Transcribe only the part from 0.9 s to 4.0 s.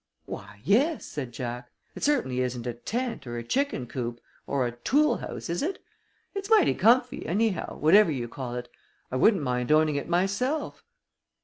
said Jack. "It certainly isn't a tent, or a chicken